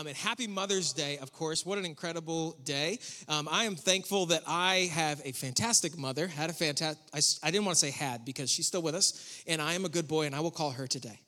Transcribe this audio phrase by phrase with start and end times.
[0.00, 1.66] Um, and happy Mother's Day, of course.
[1.66, 2.98] What an incredible day.
[3.28, 6.26] Um, I am thankful that I have a fantastic mother.
[6.26, 9.42] Had a fantastic, I, I didn't want to say had because she's still with us.
[9.46, 11.20] And I am a good boy, and I will call her today.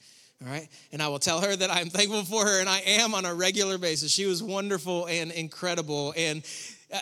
[0.42, 0.68] All right.
[0.90, 3.34] And I will tell her that I'm thankful for her, and I am on a
[3.34, 4.10] regular basis.
[4.10, 6.14] She was wonderful and incredible.
[6.16, 6.42] And
[6.90, 7.00] uh,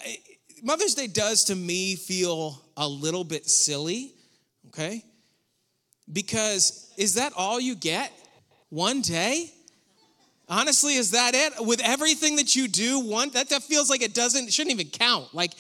[0.64, 4.12] Mother's Day does to me feel a little bit silly,
[4.70, 5.04] okay?
[6.12, 8.10] Because is that all you get?
[8.70, 9.52] One day?
[10.50, 11.64] Honestly, is that it?
[11.64, 15.32] With everything that you do, one that, that feels like it doesn't, shouldn't even count.
[15.32, 15.52] Like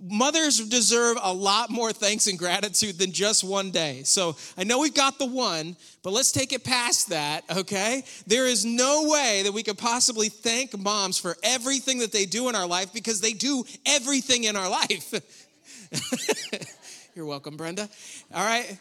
[0.00, 4.02] mothers deserve a lot more thanks and gratitude than just one day.
[4.04, 8.04] So I know we've got the one, but let's take it past that, okay?
[8.26, 12.50] There is no way that we could possibly thank moms for everything that they do
[12.50, 15.14] in our life because they do everything in our life.
[17.14, 17.88] You're welcome, Brenda.
[18.34, 18.78] All right.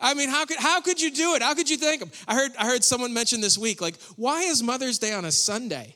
[0.00, 1.42] I mean, how could how could you do it?
[1.42, 2.10] How could you thank them?
[2.26, 5.32] I heard I heard someone mention this week, like, why is Mother's Day on a
[5.32, 5.94] Sunday?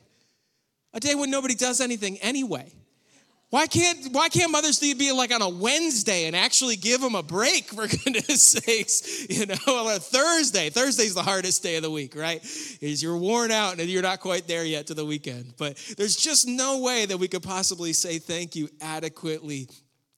[0.93, 2.71] A day when nobody does anything anyway.
[3.55, 7.15] Why can't, why can't Mother's Day be like on a Wednesday and actually give them
[7.15, 9.27] a break, for goodness sakes?
[9.29, 10.69] You know, on a Thursday.
[10.69, 12.43] Thursday's the hardest day of the week, right?
[12.81, 15.53] Is you're worn out and you're not quite there yet to the weekend.
[15.57, 19.69] But there's just no way that we could possibly say thank you adequately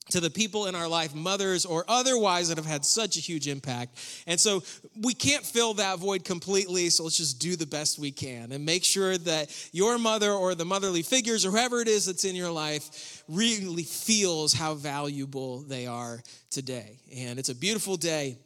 [0.09, 3.47] to the people in our life, mothers or otherwise, that have had such a huge
[3.47, 4.23] impact.
[4.25, 4.63] And so
[5.01, 8.65] we can't fill that void completely, so let's just do the best we can and
[8.65, 12.35] make sure that your mother or the motherly figures or whoever it is that's in
[12.35, 16.99] your life really feels how valuable they are today.
[17.15, 18.37] And it's a beautiful day.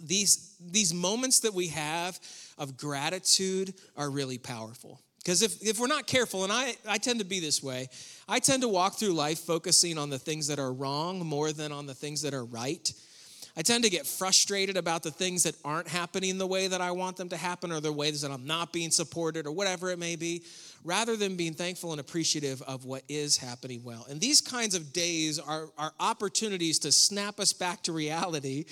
[0.00, 2.18] These, these moments that we have
[2.56, 5.00] of gratitude are really powerful.
[5.28, 7.90] Because if, if we're not careful, and I, I tend to be this way,
[8.26, 11.70] I tend to walk through life focusing on the things that are wrong more than
[11.70, 12.90] on the things that are right.
[13.54, 16.92] I tend to get frustrated about the things that aren't happening the way that I
[16.92, 19.98] want them to happen or the ways that I'm not being supported or whatever it
[19.98, 20.44] may be,
[20.82, 24.06] rather than being thankful and appreciative of what is happening well.
[24.08, 28.64] And these kinds of days are, are opportunities to snap us back to reality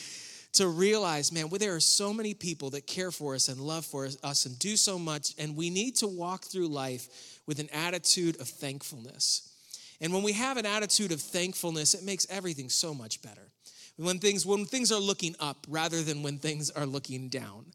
[0.57, 3.85] to realize, man, well, there are so many people that care for us and love
[3.85, 7.69] for us and do so much, and we need to walk through life with an
[7.73, 9.53] attitude of thankfulness.
[10.01, 13.51] And when we have an attitude of thankfulness, it makes everything so much better.
[13.97, 17.67] When things, when things are looking up rather than when things are looking down.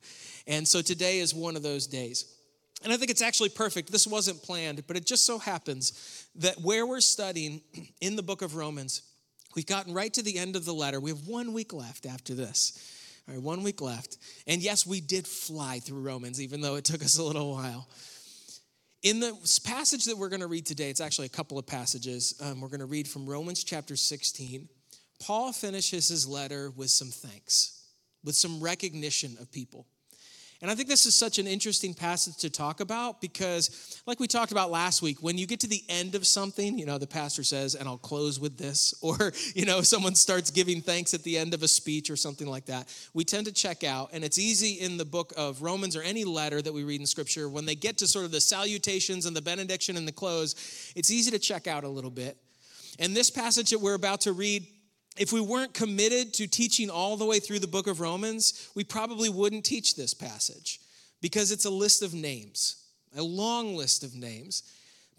[0.48, 2.26] And so today is one of those days.
[2.84, 3.92] And I think it's actually perfect.
[3.92, 7.62] This wasn't planned, but it just so happens that where we're studying
[8.02, 9.02] in the book of Romans,
[9.56, 11.00] We've gotten right to the end of the letter.
[11.00, 13.24] We have one week left after this.
[13.28, 14.18] All right, one week left.
[14.48, 17.88] And yes, we did fly through Romans, even though it took us a little while.
[19.04, 22.40] In the passage that we're going to read today, it's actually a couple of passages.
[22.42, 24.68] Um, we're going to read from Romans chapter 16.
[25.20, 27.84] Paul finishes his letter with some thanks,
[28.24, 29.88] with some recognition of people.
[30.62, 34.28] And I think this is such an interesting passage to talk about because, like we
[34.28, 37.08] talked about last week, when you get to the end of something, you know, the
[37.08, 41.24] pastor says, and I'll close with this, or, you know, someone starts giving thanks at
[41.24, 44.12] the end of a speech or something like that, we tend to check out.
[44.14, 47.08] And it's easy in the book of Romans or any letter that we read in
[47.08, 50.94] scripture, when they get to sort of the salutations and the benediction and the close,
[50.96, 52.38] it's easy to check out a little bit.
[53.00, 54.68] And this passage that we're about to read
[55.18, 58.84] if we weren't committed to teaching all the way through the book of Romans, we
[58.84, 60.80] probably wouldn't teach this passage
[61.22, 62.84] because it's a list of names,
[63.16, 64.64] a long list of names,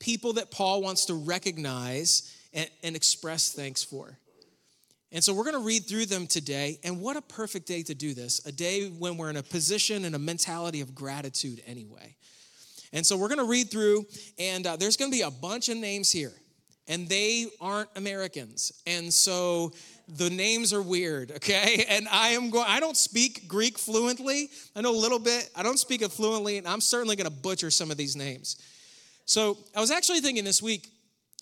[0.01, 4.19] people that Paul wants to recognize and, and express thanks for.
[5.13, 6.79] And so we're going to read through them today.
[6.83, 10.07] And what a perfect day to do this a day when we're in a position
[10.07, 12.17] and a mentality of gratitude, anyway.
[12.95, 14.07] And so we're going to read through,
[14.39, 16.33] and uh, there's going to be a bunch of names here
[16.93, 18.71] and they aren't Americans.
[18.87, 19.73] And so
[20.19, 21.87] the names are weird, okay?
[21.93, 24.51] And I am going, I don't speak Greek fluently.
[24.77, 25.49] I know a little bit.
[25.57, 28.57] I don't speak it fluently, and I'm certainly gonna butcher some of these names.
[29.25, 30.89] So I was actually thinking this week,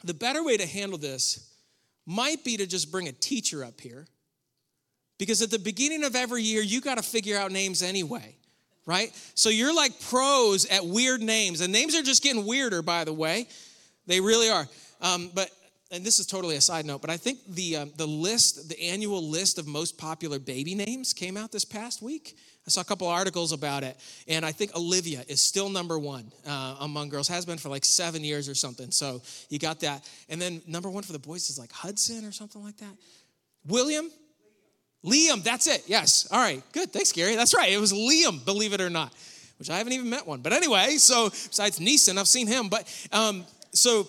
[0.05, 1.53] the better way to handle this
[2.07, 4.07] might be to just bring a teacher up here.
[5.19, 8.37] Because at the beginning of every year, you gotta figure out names anyway
[8.87, 9.13] right?
[9.35, 13.13] So you're like pros at weird names, and names are just getting weirder, by the
[13.13, 13.47] way.
[14.07, 14.67] They really are.
[15.01, 15.51] Um, but
[15.93, 18.81] and this is totally a side note, but I think the um, the list, the
[18.81, 22.37] annual list of most popular baby names came out this past week.
[22.67, 23.97] I saw a couple articles about it,
[24.29, 27.27] and I think Olivia is still number one uh, among girls.
[27.29, 28.93] Has been for like seven years or something.
[28.93, 32.33] So you got that, and then number one for the boys is like Hudson or
[32.33, 32.95] something like that.
[33.67, 34.11] William,
[35.05, 35.83] Liam, that's it.
[35.87, 36.29] Yes.
[36.31, 36.63] All right.
[36.73, 36.93] Good.
[36.93, 37.35] Thanks, Gary.
[37.35, 37.73] That's right.
[37.73, 39.13] It was Liam, believe it or not,
[39.59, 40.41] which I haven't even met one.
[40.41, 42.69] But anyway, so besides Neeson, I've seen him.
[42.69, 44.07] But um, so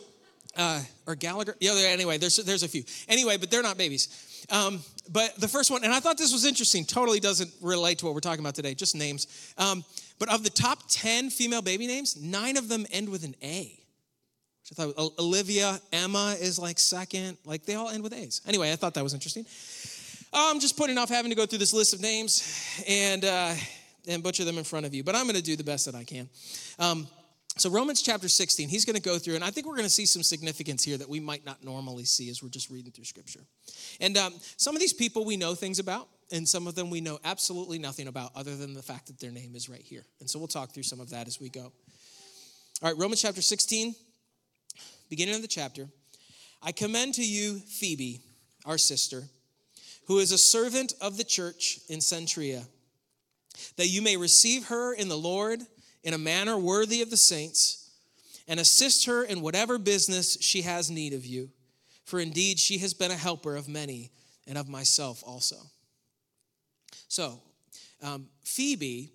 [0.55, 1.55] uh, or Gallagher.
[1.59, 2.83] Yeah, anyway, there's there's a few.
[3.07, 4.45] Anyway, but they're not babies.
[4.49, 8.05] Um, but the first one, and I thought this was interesting, totally doesn't relate to
[8.05, 9.53] what we're talking about today, just names.
[9.57, 9.83] Um,
[10.19, 13.77] but of the top 10 female baby names, nine of them end with an A.
[14.61, 17.37] Which I thought Olivia, Emma is like second.
[17.45, 18.41] Like they all end with A's.
[18.47, 19.45] Anyway, I thought that was interesting.
[20.33, 23.53] I'm just putting off having to go through this list of names and, uh,
[24.07, 25.95] and butcher them in front of you, but I'm going to do the best that
[25.95, 26.29] I can.
[26.79, 27.07] Um,
[27.57, 29.89] so, Romans chapter 16, he's going to go through, and I think we're going to
[29.89, 33.03] see some significance here that we might not normally see as we're just reading through
[33.03, 33.41] scripture.
[33.99, 37.01] And um, some of these people we know things about, and some of them we
[37.01, 40.05] know absolutely nothing about other than the fact that their name is right here.
[40.21, 41.73] And so we'll talk through some of that as we go.
[42.81, 43.95] All right, Romans chapter 16,
[45.09, 45.89] beginning of the chapter.
[46.63, 48.21] I commend to you Phoebe,
[48.65, 49.23] our sister,
[50.07, 52.65] who is a servant of the church in Cenchrea,
[53.75, 55.59] that you may receive her in the Lord
[56.03, 57.91] in a manner worthy of the saints,
[58.47, 61.49] and assist her in whatever business she has need of you.
[62.05, 64.11] For indeed, she has been a helper of many
[64.47, 65.55] and of myself also.
[67.07, 67.41] So,
[68.01, 69.11] um, Phoebe,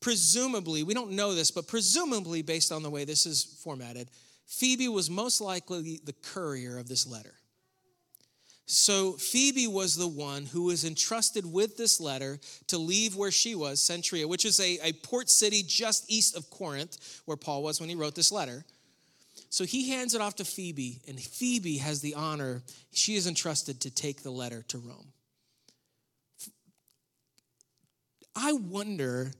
[0.00, 4.08] presumably, we don't know this, but presumably, based on the way this is formatted,
[4.46, 7.34] Phoebe was most likely the courier of this letter.
[8.72, 12.38] So Phoebe was the one who was entrusted with this letter
[12.68, 16.48] to leave where she was, Cenchrea, which is a, a port city just east of
[16.50, 18.64] Corinth, where Paul was when he wrote this letter.
[19.48, 22.62] So he hands it off to Phoebe, and Phoebe has the honor,
[22.92, 25.08] she is entrusted to take the letter to Rome.
[28.36, 29.32] I wonder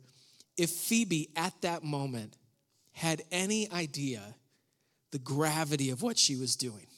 [0.56, 2.36] if Phoebe at that moment
[2.90, 4.34] had any idea
[5.12, 6.88] the gravity of what she was doing.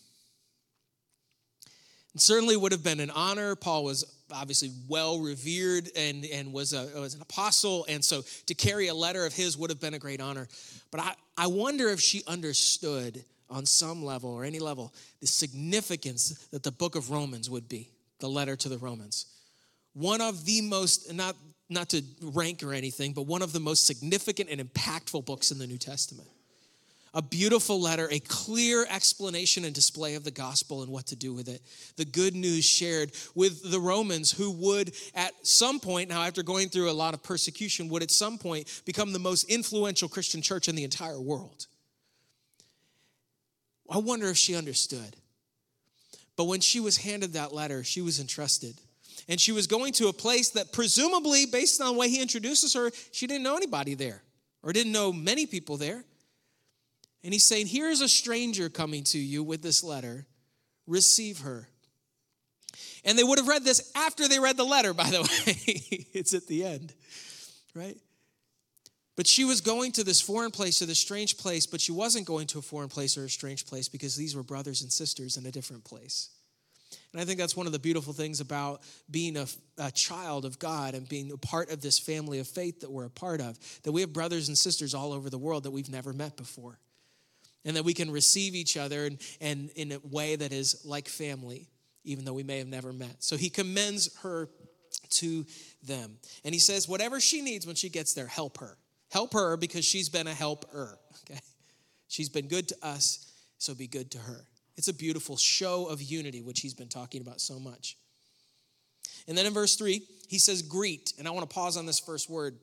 [2.15, 3.57] It certainly would have been an honor.
[3.57, 7.87] Paul was obviously well revered and, and was, a, was an apostle.
[7.89, 10.49] And so to carry a letter of his would have been a great honor.
[10.91, 16.47] But I, I wonder if she understood on some level or any level the significance
[16.51, 19.27] that the book of Romans would be, the letter to the Romans.
[19.95, 21.37] One of the most, not,
[21.69, 25.59] not to rank or anything, but one of the most significant and impactful books in
[25.59, 26.29] the New Testament
[27.15, 31.35] a beautiful letter, a clear explanation and display of the gospel and what to do
[31.35, 31.61] with it.
[31.97, 36.69] The good news shared with the Romans, who would at some point, now after going
[36.69, 40.69] through a lot of persecution, would at some point become the most influential Christian church
[40.69, 41.67] in the entire world.
[43.91, 45.17] I wonder if she understood.
[46.37, 48.77] But when she was handed that letter, she was entrusted.
[49.29, 52.73] And she was going to a place that, presumably, based on the way he introduces
[52.73, 54.23] her, she didn't know anybody there
[54.63, 56.05] or didn't know many people there.
[57.25, 60.27] And he's saying, Here's a stranger coming to you with this letter.
[60.87, 61.69] Receive her.
[63.05, 66.07] And they would have read this after they read the letter, by the way.
[66.13, 66.93] it's at the end,
[67.75, 67.97] right?
[69.15, 72.27] But she was going to this foreign place, to this strange place, but she wasn't
[72.27, 75.37] going to a foreign place or a strange place because these were brothers and sisters
[75.37, 76.31] in a different place.
[77.13, 78.81] And I think that's one of the beautiful things about
[79.11, 79.47] being a,
[79.77, 83.05] a, child of God and being a part of this family of faith that we're
[83.05, 85.91] a part of, that we have brothers and sisters all over the world that we've
[85.91, 86.79] never met before
[87.65, 91.09] and that we can receive each other and, and in a way that is like
[91.09, 91.69] family,
[92.05, 93.17] even though we may have never met.
[93.23, 94.49] So he commends her
[95.11, 95.47] to
[95.83, 96.19] them.
[96.45, 98.77] And he says, whatever she needs when she gets there, help her.
[99.11, 100.99] Help her because she's been a helper.
[101.31, 101.41] Okay?
[102.09, 104.45] She's been good to us, so be good to her.
[104.77, 107.97] It's a beautiful show of unity, which he's been talking about so much.
[109.29, 111.13] And then in verse three, he says, greet.
[111.19, 112.59] And I want to pause on this first word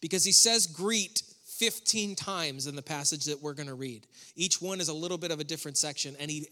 [0.00, 1.22] because he says greet
[1.62, 4.04] 15 times in the passage that we're going to read.
[4.34, 6.44] Each one is a little bit of a different section, and he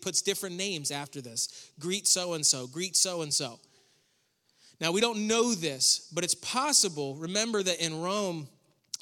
[0.00, 3.60] puts different names after this greet so and so, greet so and so.
[4.80, 7.14] Now, we don't know this, but it's possible.
[7.14, 8.48] Remember that in Rome,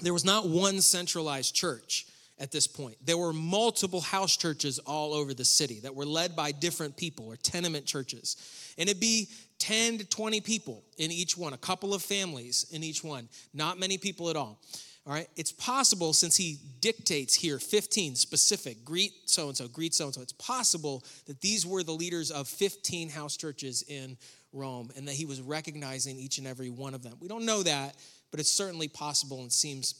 [0.02, 2.96] there was not one centralized church at this point.
[3.02, 7.26] There were multiple house churches all over the city that were led by different people
[7.26, 8.36] or tenement churches.
[8.76, 9.28] And it'd be
[9.60, 13.78] 10 to 20 people in each one, a couple of families in each one, not
[13.78, 14.60] many people at all.
[15.06, 19.92] All right, it's possible since he dictates here 15 specific, greet so and so, greet
[19.92, 20.22] so and so.
[20.22, 24.16] It's possible that these were the leaders of 15 house churches in
[24.54, 27.14] Rome and that he was recognizing each and every one of them.
[27.20, 27.96] We don't know that,
[28.30, 29.94] but it's certainly possible and seems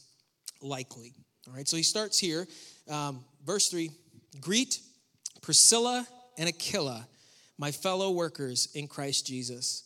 [0.59, 1.13] likely.
[1.47, 2.47] All right, so he starts here,
[2.89, 3.91] um, verse 3
[4.41, 4.79] Greet
[5.43, 6.07] Priscilla
[6.39, 7.07] and Aquila,
[7.59, 9.83] my fellow workers in Christ Jesus,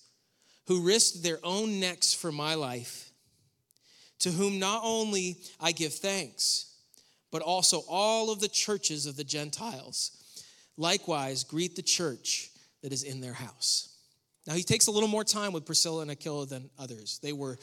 [0.68, 3.09] who risked their own necks for my life
[4.20, 6.74] to whom not only I give thanks,
[7.32, 10.12] but also all of the churches of the Gentiles.
[10.78, 12.50] Likewise, greet the church
[12.82, 13.90] that is in their house.
[14.48, 17.20] Now, he takes a little more time with Priscilla and Aquila than others.
[17.22, 17.58] They were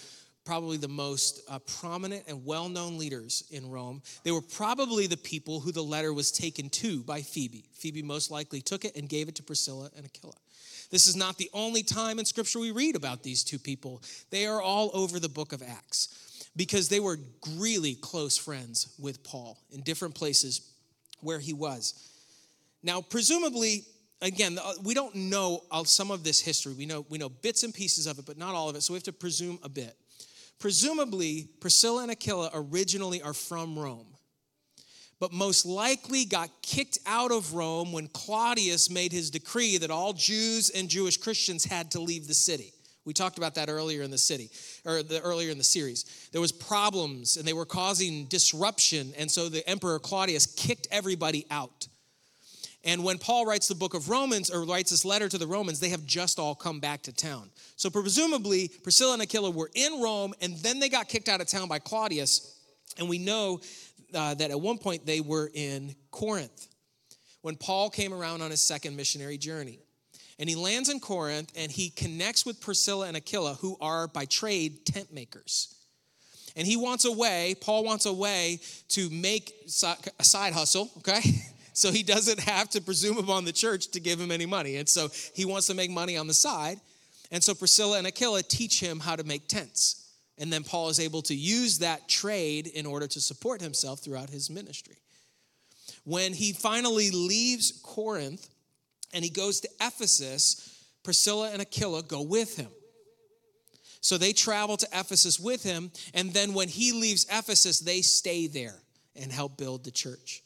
[0.45, 4.03] probably the most uh, prominent and well known leaders in Rome.
[4.23, 7.65] They were probably the people who the letter was taken to by Phoebe.
[7.75, 10.35] Phoebe most likely took it and gave it to Priscilla and Aquila.
[10.91, 14.47] This is not the only time in Scripture we read about these two people, they
[14.47, 16.26] are all over the book of Acts
[16.57, 17.19] because they were
[17.53, 20.73] really close friends with Paul in different places
[21.21, 22.11] where he was.
[22.83, 23.85] Now, presumably,
[24.23, 26.73] again, uh, we don't know some of this history.
[26.73, 28.95] We know, we know bits and pieces of it, but not all of it, so
[28.95, 29.97] we have to presume a bit.
[30.59, 34.07] Presumably, Priscilla and Aquila originally are from Rome,
[35.21, 40.15] but most likely got kicked out of Rome when Claudius made his decree that all
[40.15, 42.73] Jews and Jewish Christians had to leave the city.
[43.07, 44.51] We talked about that earlier in the city,
[44.85, 46.29] or the, earlier in the series.
[46.33, 51.47] There was problems and they were causing disruption, and so the Emperor Claudius kicked everybody
[51.51, 51.87] out.
[52.85, 55.81] And when Paul writes the book of Romans or writes this letter to the Romans,
[55.81, 57.51] they have just all come back to town.
[57.77, 61.49] So presumably, Priscilla and Aquila were in Rome and then they got kicked out of
[61.49, 62.57] town by Claudius.
[62.97, 63.61] And we know
[64.15, 66.69] uh, that at one point they were in Corinth
[67.43, 69.81] when Paul came around on his second missionary journey.
[70.39, 74.27] And he lands in Corinth and he connects with Priscilla and Aquila, who are by
[74.27, 75.75] trade tent makers.
[76.57, 79.55] And he wants a way, Paul wants a way to make
[80.19, 81.21] a side hustle, okay?
[81.75, 84.77] so he doesn't have to presume upon the church to give him any money.
[84.77, 86.81] And so he wants to make money on the side.
[87.31, 90.03] And so Priscilla and Aquila teach him how to make tents.
[90.39, 94.31] And then Paul is able to use that trade in order to support himself throughout
[94.31, 94.97] his ministry.
[96.05, 98.49] When he finally leaves Corinth
[99.17, 102.69] and he goes to Ephesus, Priscilla and Aquila go with him.
[104.03, 108.47] So they travel to Ephesus with him, and then when he leaves Ephesus, they stay
[108.47, 108.77] there
[109.17, 110.43] and help build the church.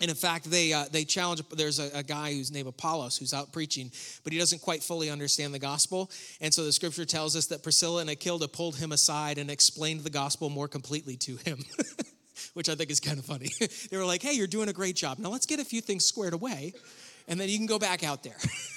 [0.00, 3.34] And in fact, they, uh, they challenge, there's a, a, guy who's named Apollos who's
[3.34, 3.92] out preaching,
[4.24, 6.10] but he doesn't quite fully understand the gospel.
[6.40, 10.00] And so the scripture tells us that Priscilla and Aquila pulled him aside and explained
[10.00, 11.58] the gospel more completely to him,
[12.54, 13.50] which I think is kind of funny.
[13.90, 15.20] they were like, hey, you're doing a great job.
[15.20, 16.72] Now let's get a few things squared away,
[17.28, 18.36] and then you can go back out there.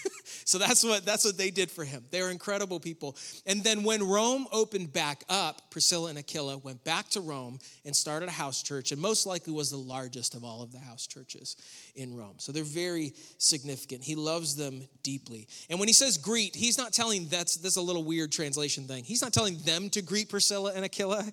[0.45, 2.05] So that's what that's what they did for him.
[2.11, 3.17] They were incredible people.
[3.47, 7.95] And then when Rome opened back up, Priscilla and Aquila went back to Rome and
[7.95, 11.07] started a house church, and most likely was the largest of all of the house
[11.07, 11.55] churches
[11.95, 12.35] in Rome.
[12.37, 14.03] So they're very significant.
[14.03, 15.47] He loves them deeply.
[15.67, 19.03] And when he says greet, he's not telling that's that's a little weird translation thing.
[19.03, 21.25] He's not telling them to greet Priscilla and Aquila.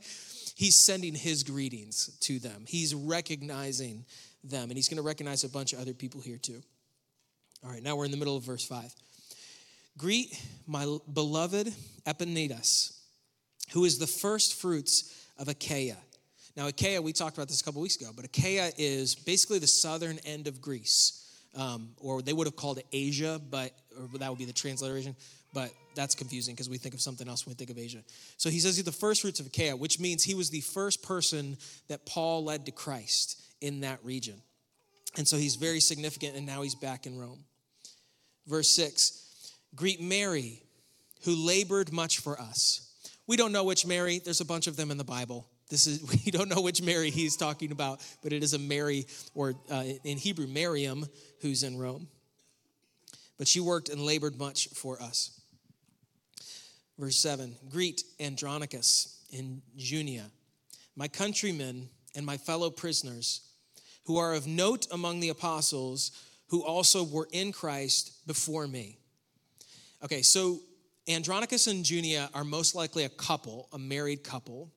[0.56, 2.64] He's sending his greetings to them.
[2.66, 4.06] He's recognizing
[4.42, 6.62] them, and he's going to recognize a bunch of other people here too.
[7.64, 8.92] All right, now we're in the middle of verse 5.
[9.96, 11.72] Greet my beloved
[12.06, 12.98] Epaenetus,
[13.72, 15.96] who is the first fruits of Achaia.
[16.56, 19.68] Now, Achaia, we talked about this a couple weeks ago, but Achaia is basically the
[19.68, 23.70] southern end of Greece, um, or they would have called it Asia, but
[24.18, 25.14] that would be the transliteration.
[25.54, 28.02] But that's confusing because we think of something else when we think of Asia.
[28.38, 31.00] So he says he's the first fruits of Achaia, which means he was the first
[31.02, 34.42] person that Paul led to Christ in that region.
[35.16, 37.44] And so he's very significant, and now he's back in Rome.
[38.46, 39.18] Verse 6
[39.74, 40.62] Greet Mary,
[41.24, 42.88] who labored much for us.
[43.26, 45.46] We don't know which Mary, there's a bunch of them in the Bible.
[45.70, 49.06] This is we don't know which Mary he's talking about, but it is a Mary,
[49.34, 51.06] or uh, in Hebrew, Miriam,
[51.40, 52.08] who's in Rome.
[53.38, 55.40] But she worked and labored much for us.
[56.98, 60.30] Verse 7 Greet Andronicus and Junia,
[60.94, 63.40] my countrymen and my fellow prisoners,
[64.04, 66.10] who are of note among the apostles
[66.52, 68.98] who also were in Christ before me.
[70.04, 70.60] Okay, so
[71.08, 74.70] Andronicus and Junia are most likely a couple, a married couple.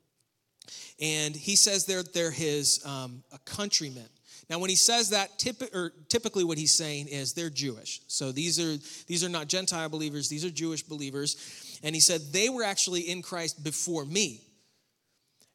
[1.01, 4.07] And he says they're, they're his um, a countrymen.
[4.49, 7.99] Now, when he says that, typ- typically what he's saying is they're Jewish.
[8.07, 8.77] So these are
[9.07, 11.79] these are not Gentile believers; these are Jewish believers.
[11.83, 14.39] And he said they were actually in Christ before me.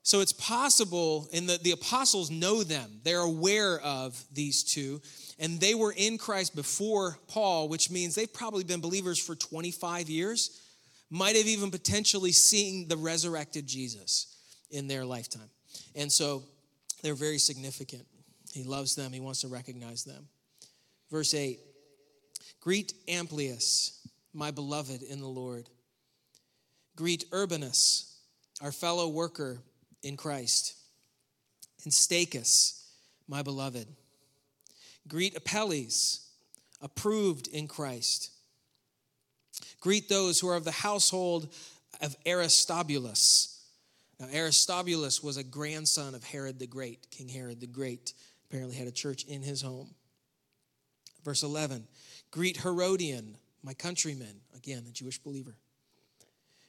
[0.02, 3.00] So it's possible, and the, the apostles know them.
[3.04, 5.00] They're aware of these two
[5.40, 10.10] and they were in Christ before Paul, which means they've probably been believers for 25
[10.10, 10.60] years,
[11.08, 14.36] might have even potentially seen the resurrected Jesus
[14.70, 15.48] in their lifetime.
[15.96, 16.44] And so
[17.02, 18.06] they're very significant.
[18.52, 20.28] He loves them, he wants to recognize them.
[21.10, 21.58] Verse 8
[22.60, 25.68] Greet Amplius, my beloved in the Lord.
[26.96, 28.18] Greet Urbanus,
[28.60, 29.58] our fellow worker
[30.02, 30.74] in Christ.
[31.84, 32.84] And Stachys,
[33.26, 33.86] my beloved.
[35.10, 36.20] Greet Apelles,
[36.80, 38.30] approved in Christ.
[39.80, 41.52] Greet those who are of the household
[42.00, 43.60] of Aristobulus.
[44.20, 47.10] Now, Aristobulus was a grandson of Herod the Great.
[47.10, 48.14] King Herod the Great
[48.48, 49.90] apparently had a church in his home.
[51.24, 51.88] Verse 11
[52.30, 55.56] Greet Herodion, my countryman, again, a Jewish believer.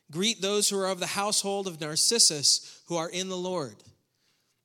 [0.09, 3.75] Greet those who are of the household of Narcissus who are in the Lord.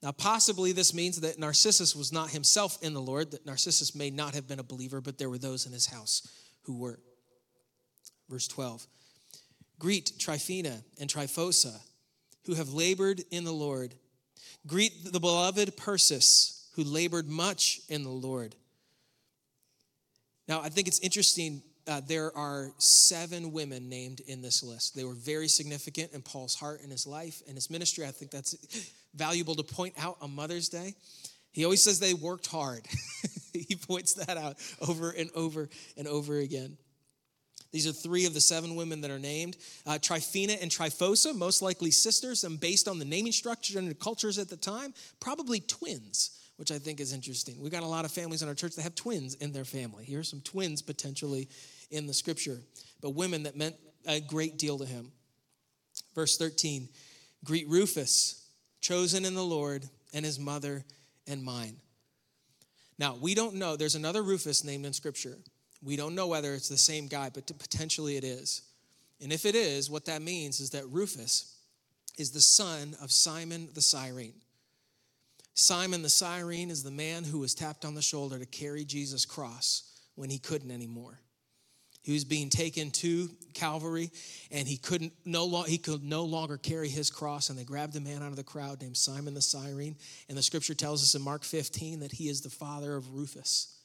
[0.02, 4.10] Now, possibly this means that Narcissus was not himself in the Lord, that Narcissus may
[4.10, 6.22] not have been a believer, but there were those in his house
[6.62, 7.00] who were.
[8.28, 8.86] Verse 12
[9.78, 11.80] Greet Tryphena and Tryphosa,
[12.46, 13.94] who have labored in the Lord.
[14.66, 18.54] Greet the beloved Persis, who labored much in the Lord.
[20.48, 21.62] Now, I think it's interesting.
[21.86, 24.96] Uh, there are seven women named in this list.
[24.96, 28.04] They were very significant in Paul's heart and his life and his ministry.
[28.04, 28.56] I think that's
[29.16, 30.94] valuable to point out on Mother's Day.
[31.52, 32.86] He always says they worked hard.
[33.52, 34.56] he points that out
[34.86, 36.76] over and over and over again.
[37.72, 39.56] These are three of the seven women that are named
[39.86, 43.94] uh, Tryphena and Tryphosa, most likely sisters, and based on the naming structure and the
[43.94, 47.60] cultures at the time, probably twins, which I think is interesting.
[47.60, 50.04] We've got a lot of families in our church that have twins in their family.
[50.04, 51.48] Here's some twins potentially
[51.90, 52.60] in the scripture,
[53.00, 55.10] but women that meant a great deal to him.
[56.14, 56.88] Verse 13
[57.44, 58.45] Greet Rufus,
[58.86, 60.84] chosen in the Lord, and his mother
[61.26, 61.76] and mine.
[62.98, 65.36] Now, we don't know, there's another Rufus named in scripture.
[65.82, 68.62] We don't know whether it's the same guy, but potentially it is.
[69.20, 71.56] And if it is, what that means is that Rufus
[72.16, 74.40] is the son of Simon the Cyrene.
[75.54, 79.24] Simon the Cyrene is the man who was tapped on the shoulder to carry Jesus'
[79.24, 81.18] cross when he couldn't anymore.
[82.06, 84.12] He was being taken to Calvary,
[84.52, 87.50] and he couldn't no lo- he could no longer carry his cross.
[87.50, 89.96] And they grabbed a man out of the crowd named Simon the Cyrene.
[90.28, 93.76] And the scripture tells us in Mark 15 that he is the father of Rufus.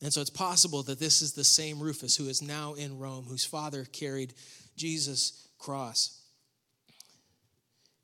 [0.00, 3.26] And so it's possible that this is the same Rufus who is now in Rome,
[3.28, 4.32] whose father carried
[4.74, 6.22] Jesus' cross.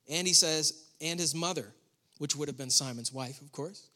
[0.07, 1.73] And he says, and his mother,
[2.19, 3.87] which would have been Simon's wife, of course,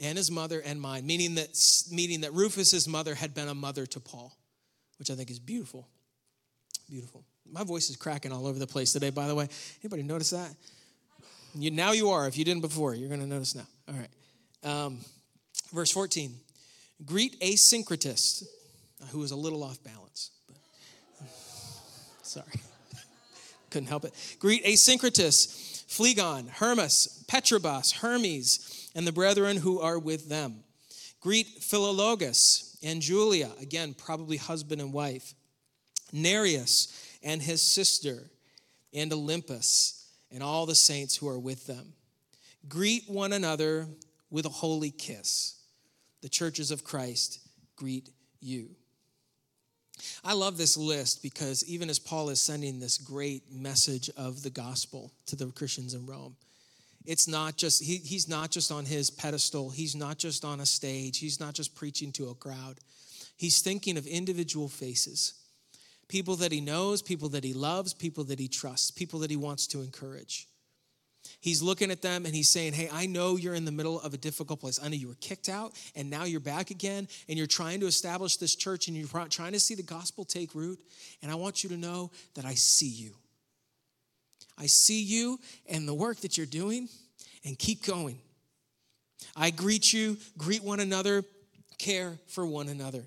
[0.00, 1.56] and his mother and mine, meaning that,
[1.90, 4.36] meaning that Rufus's mother had been a mother to Paul,
[4.98, 5.88] which I think is beautiful.
[6.88, 7.24] Beautiful.
[7.50, 9.48] My voice is cracking all over the place today, by the way.
[9.82, 10.54] Anybody notice that?
[11.54, 12.26] You, now you are.
[12.26, 13.66] If you didn't before, you're going to notice now.
[13.88, 14.10] All right.
[14.68, 14.98] Um,
[15.72, 16.34] verse 14.
[17.04, 18.44] Greet Asyncritus,
[19.10, 20.30] who is a little off balance.
[21.20, 21.28] But,
[22.22, 22.46] sorry.
[23.70, 24.12] Couldn't help it.
[24.38, 30.64] Greet Asyncritus, Phlegon, Hermas, Patrobas, Hermes, and the brethren who are with them.
[31.20, 35.34] Greet Philologus and Julia, again, probably husband and wife.
[36.12, 38.30] Nereus and his sister,
[38.92, 41.94] and Olympus, and all the saints who are with them.
[42.68, 43.88] Greet one another
[44.30, 45.54] with a holy kiss
[46.24, 47.38] the churches of Christ
[47.76, 48.08] greet
[48.40, 48.70] you.
[50.24, 54.48] I love this list because even as Paul is sending this great message of the
[54.48, 56.36] gospel to the Christians in Rome,
[57.04, 60.66] it's not just, he, he's not just on his pedestal, he's not just on a
[60.66, 62.78] stage, he's not just preaching to a crowd.
[63.36, 65.34] He's thinking of individual faces
[66.06, 69.36] people that he knows, people that he loves, people that he trusts, people that he
[69.36, 70.46] wants to encourage.
[71.40, 74.14] He's looking at them and he's saying, Hey, I know you're in the middle of
[74.14, 74.78] a difficult place.
[74.82, 77.86] I know you were kicked out and now you're back again and you're trying to
[77.86, 80.78] establish this church and you're trying to see the gospel take root.
[81.22, 83.14] And I want you to know that I see you.
[84.58, 86.88] I see you and the work that you're doing
[87.44, 88.18] and keep going.
[89.36, 91.24] I greet you, greet one another,
[91.78, 93.04] care for one another.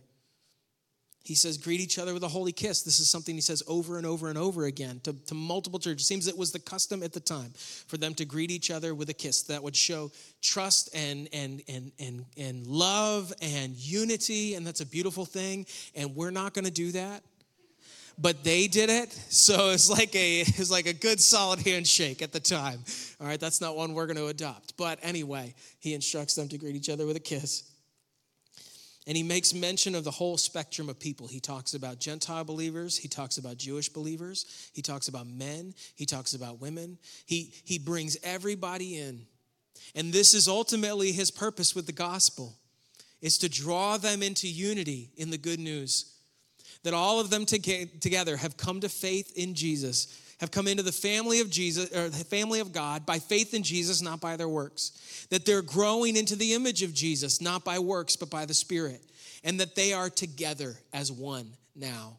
[1.23, 2.83] He says, greet each other with a holy kiss.
[2.83, 6.03] This is something he says over and over and over again to, to multiple churches.
[6.03, 7.51] It seems it was the custom at the time
[7.87, 10.09] for them to greet each other with a kiss that would show
[10.41, 14.55] trust and, and, and, and, and love and unity.
[14.55, 15.65] And that's a beautiful thing.
[15.95, 17.23] And we're not going to do that.
[18.19, 22.31] But they did it, so it's like a it's like a good solid handshake at
[22.31, 22.83] the time.
[23.19, 24.75] All right, that's not one we're going to adopt.
[24.77, 27.71] But anyway, he instructs them to greet each other with a kiss.
[29.05, 31.27] And he makes mention of the whole spectrum of people.
[31.27, 36.05] He talks about Gentile believers, he talks about Jewish believers, he talks about men, he
[36.05, 36.97] talks about women.
[37.25, 39.25] He, he brings everybody in.
[39.95, 42.57] And this is ultimately his purpose with the gospel
[43.21, 46.16] is to draw them into unity in the good news
[46.87, 50.91] that all of them together have come to faith in Jesus have come into the
[50.91, 54.49] family of Jesus or the family of God by faith in Jesus, not by their
[54.49, 55.25] works.
[55.29, 59.01] That they're growing into the image of Jesus, not by works, but by the Spirit.
[59.43, 62.17] And that they are together as one now.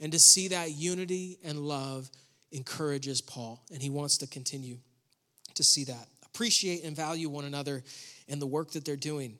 [0.00, 2.10] And to see that unity and love
[2.52, 4.76] encourages Paul, and he wants to continue
[5.54, 6.08] to see that.
[6.26, 7.82] Appreciate and value one another
[8.28, 9.38] and the work that they're doing.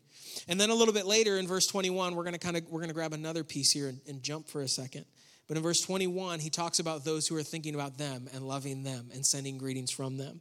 [0.49, 2.81] And then a little bit later in verse 21, we're going to kind of we're
[2.81, 5.05] going to grab another piece here and, and jump for a second.
[5.49, 8.83] But in verse 21, he talks about those who are thinking about them and loving
[8.83, 10.41] them and sending greetings from them.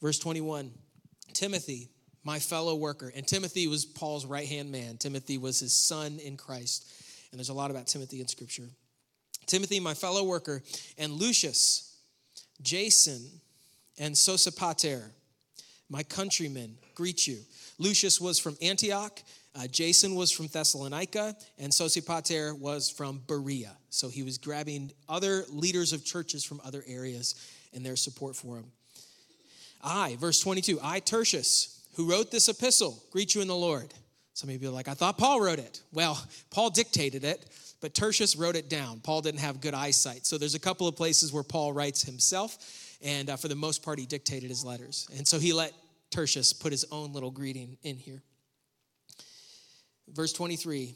[0.00, 0.70] Verse 21
[1.32, 1.88] Timothy,
[2.24, 3.12] my fellow worker.
[3.14, 4.96] And Timothy was Paul's right hand man.
[4.96, 6.90] Timothy was his son in Christ.
[7.30, 8.68] And there's a lot about Timothy in Scripture.
[9.46, 10.62] Timothy, my fellow worker,
[10.98, 11.96] and Lucius,
[12.60, 13.24] Jason,
[13.98, 15.10] and Sosipater,
[15.88, 17.38] my countrymen, greet you.
[17.78, 19.20] Lucius was from Antioch,
[19.54, 23.76] uh, Jason was from Thessalonica, and Sosipater was from Berea.
[23.90, 27.34] So he was grabbing other leaders of churches from other areas
[27.74, 28.66] and their support for him.
[29.82, 33.92] I, verse 22, I, Tertius, who wrote this epistle, greet you in the Lord.
[34.34, 35.82] Some of you are like, I thought Paul wrote it.
[35.92, 37.44] Well, Paul dictated it,
[37.80, 39.00] but Tertius wrote it down.
[39.00, 40.26] Paul didn't have good eyesight.
[40.26, 43.82] So there's a couple of places where Paul writes himself, and uh, for the most
[43.82, 45.08] part, he dictated his letters.
[45.16, 45.72] And so he let
[46.10, 48.22] Tertius put his own little greeting in here.
[50.08, 50.94] Verse 23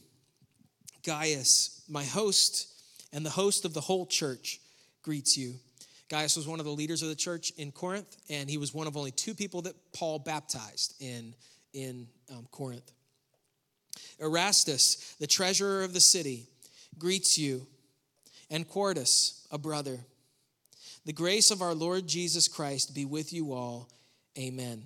[1.04, 2.68] Gaius, my host,
[3.12, 4.60] and the host of the whole church
[5.02, 5.54] greets you.
[6.08, 8.86] Gaius was one of the leaders of the church in Corinth, and he was one
[8.86, 11.34] of only two people that Paul baptized in,
[11.72, 12.92] in um, Corinth.
[14.20, 16.46] Erastus, the treasurer of the city,
[16.98, 17.66] greets you,
[18.50, 19.98] and Quartus, a brother.
[21.04, 23.88] The grace of our Lord Jesus Christ be with you all.
[24.38, 24.84] Amen.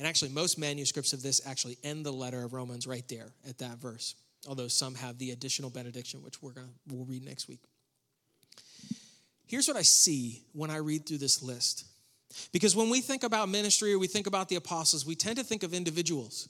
[0.00, 3.58] And actually, most manuscripts of this actually end the letter of Romans right there at
[3.58, 4.14] that verse,
[4.48, 7.60] although some have the additional benediction, which we're gonna we'll read next week.
[9.46, 11.84] Here's what I see when I read through this list.
[12.50, 15.44] Because when we think about ministry or we think about the apostles, we tend to
[15.44, 16.48] think of individuals.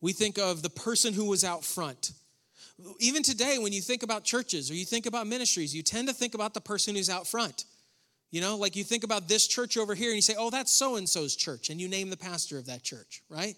[0.00, 2.10] We think of the person who was out front.
[2.98, 6.14] Even today, when you think about churches or you think about ministries, you tend to
[6.14, 7.64] think about the person who's out front.
[8.30, 10.72] You know, like you think about this church over here and you say, oh, that's
[10.72, 13.56] so and so's church, and you name the pastor of that church, right?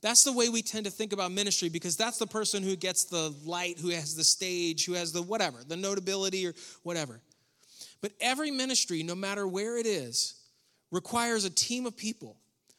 [0.00, 3.04] That's the way we tend to think about ministry because that's the person who gets
[3.04, 7.20] the light, who has the stage, who has the whatever, the notability or whatever.
[8.00, 10.34] But every ministry, no matter where it is,
[10.90, 12.36] requires a team of people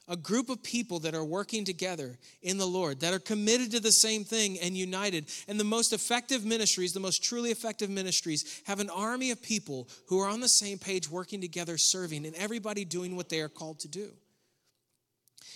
[0.08, 3.80] a group of people that are working together in the Lord, that are committed to
[3.80, 5.30] the same thing and united.
[5.48, 9.88] And the most effective ministries, the most truly effective ministries, have an army of people
[10.08, 13.50] who are on the same page, working together, serving, and everybody doing what they are
[13.50, 14.12] called to do.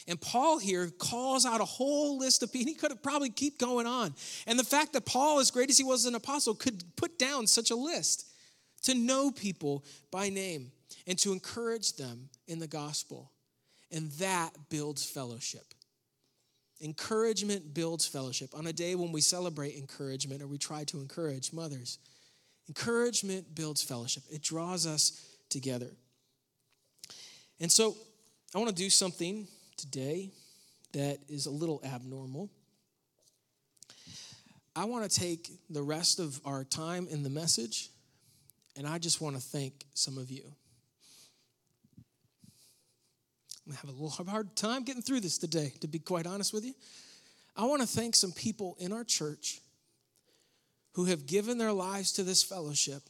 [0.08, 2.70] And Paul here calls out a whole list of people.
[2.70, 4.16] He could have probably keep going on.
[4.46, 7.20] And the fact that Paul, as great as he was as an apostle, could put
[7.20, 8.26] down such a list
[8.84, 10.72] to know people by name
[11.06, 13.32] and to encourage them in the gospel.
[13.91, 15.73] And that builds fellowship.
[16.82, 18.54] Encouragement builds fellowship.
[18.56, 21.97] On a day when we celebrate encouragement or we try to encourage mothers,
[22.67, 24.23] encouragement builds fellowship.
[24.30, 25.89] It draws us together.
[27.60, 27.95] And so
[28.54, 29.47] I want to do something
[29.78, 30.32] today
[30.93, 32.50] that is a little abnormal.
[34.76, 37.89] I want to take the rest of our time in the message,
[38.76, 40.54] and I just want to thank some of you.
[43.68, 46.64] I'm have a little hard time getting through this today, to be quite honest with
[46.64, 46.74] you.
[47.56, 49.60] I want to thank some people in our church
[50.94, 53.02] who have given their lives to this fellowship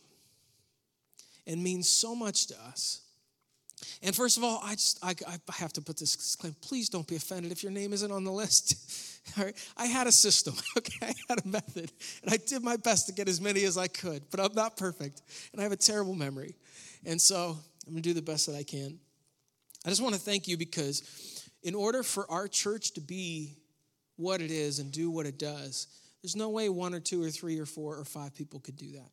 [1.46, 3.02] and mean so much to us.
[4.02, 6.56] And first of all, I just I, I have to put this claim.
[6.62, 9.22] Please don't be offended if your name isn't on the list.
[9.38, 9.56] all right?
[9.78, 11.08] I had a system, okay?
[11.08, 11.92] I had a method,
[12.24, 14.76] and I did my best to get as many as I could, but I'm not
[14.76, 16.56] perfect, and I have a terrible memory.
[17.06, 18.98] And so I'm gonna do the best that I can.
[19.88, 23.56] I just want to thank you because in order for our church to be
[24.18, 25.88] what it is and do what it does,
[26.22, 28.92] there's no way one or two or three or four or five people could do
[28.92, 29.10] that.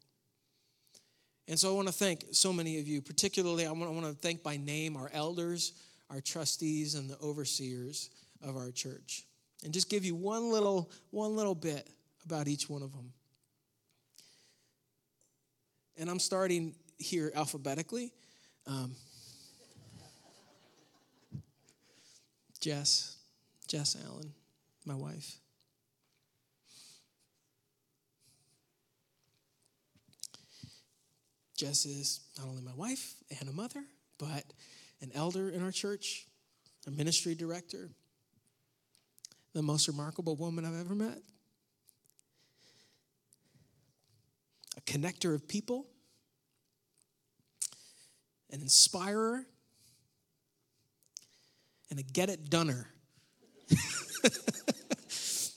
[1.47, 4.43] And so I want to thank so many of you, particularly I want, to thank
[4.43, 5.75] by name our elders,
[6.11, 8.11] our trustees, and the overseers
[8.43, 9.23] of our church.
[9.63, 11.89] And just give you one little, one little bit
[12.25, 13.13] about each one of them.
[15.97, 18.13] And I'm starting here alphabetically.
[18.67, 18.97] Um,
[22.65, 23.19] Jess,
[23.69, 24.33] Jess Allen,
[24.87, 25.37] my wife.
[31.59, 33.85] Jess is not only my wife and a mother,
[34.17, 34.45] but
[35.03, 36.27] an elder in our church,
[36.87, 37.91] a ministry director,
[39.53, 41.19] the most remarkable woman I've ever met,
[44.79, 45.85] a connector of people,
[48.51, 49.45] an inspirer,
[51.91, 52.87] and a get it doneer.
[53.69, 55.53] if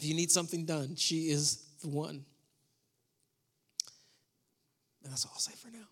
[0.00, 2.24] you need something done, she is the one.
[5.02, 5.86] And that's all I'll say for now.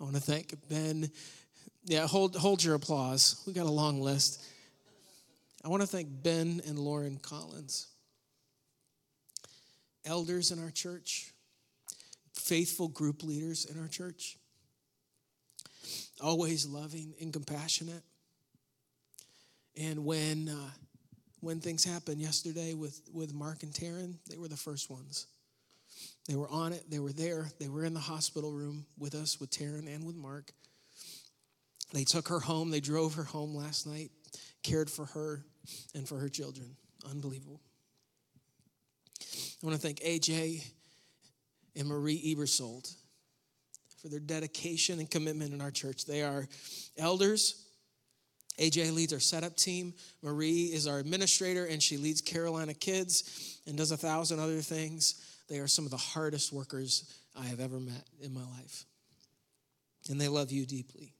[0.00, 1.10] I want to thank Ben.
[1.84, 3.42] Yeah, hold, hold your applause.
[3.46, 4.44] We got a long list.
[5.64, 7.88] I want to thank Ben and Lauren Collins,
[10.04, 11.32] elders in our church,
[12.34, 14.36] faithful group leaders in our church
[16.20, 18.02] always loving and compassionate.
[19.78, 20.70] And when uh,
[21.40, 25.26] when things happened yesterday with with Mark and Taryn, they were the first ones.
[26.28, 29.38] They were on it, they were there, they were in the hospital room with us,
[29.38, 30.50] with Taryn and with Mark.
[31.92, 34.10] They took her home, they drove her home last night,
[34.62, 35.44] cared for her
[35.94, 36.76] and for her children.
[37.08, 37.60] Unbelievable.
[39.62, 40.64] I want to thank AJ
[41.76, 42.92] and Marie Ebersold
[44.00, 46.04] for their dedication and commitment in our church.
[46.04, 46.46] They are
[46.98, 47.66] elders.
[48.58, 49.94] AJ leads our setup team.
[50.22, 55.22] Marie is our administrator, and she leads Carolina Kids and does a thousand other things.
[55.48, 58.84] They are some of the hardest workers I have ever met in my life.
[60.08, 61.12] And they love you deeply.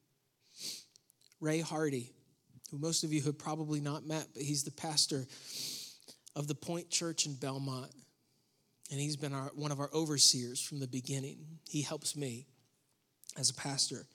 [1.40, 2.12] Ray Hardy,
[2.70, 5.26] who most of you have probably not met, but he's the pastor
[6.34, 7.90] of the Point Church in Belmont.
[8.90, 11.38] And he's been our, one of our overseers from the beginning.
[11.68, 12.46] He helps me
[13.38, 14.06] as a pastor.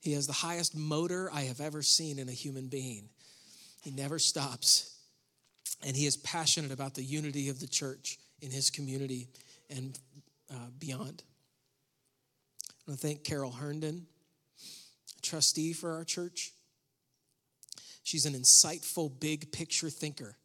[0.00, 3.08] He has the highest motor I have ever seen in a human being.
[3.82, 4.96] He never stops.
[5.84, 9.28] And he is passionate about the unity of the church in his community
[9.70, 9.98] and
[10.50, 11.22] uh, beyond.
[12.68, 14.06] I want to thank Carol Herndon,
[15.22, 16.52] trustee for our church.
[18.02, 20.36] She's an insightful, big picture thinker.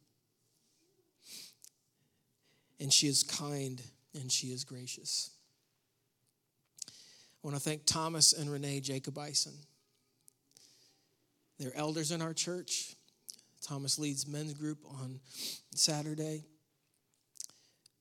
[2.80, 3.82] And she is kind
[4.14, 5.30] and she is gracious.
[7.42, 9.54] I want to thank Thomas and Renee Jacobison.
[11.58, 12.96] They're elders in our church.
[13.62, 15.20] Thomas leads men's group on
[15.74, 16.44] Saturday.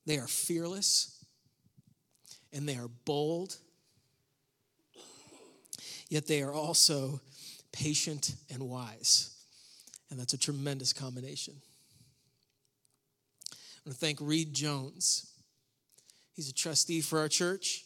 [0.05, 1.25] They are fearless
[2.53, 3.57] and they are bold,
[6.09, 7.19] yet they are also
[7.71, 9.35] patient and wise.
[10.09, 11.55] And that's a tremendous combination.
[13.51, 15.29] I want to thank Reed Jones.
[16.33, 17.83] He's a trustee for our church.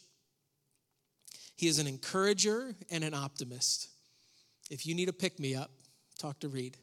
[1.62, 3.88] He is an encourager and an optimist.
[4.68, 5.70] If you need a pick me up,
[6.18, 6.76] talk to Reed.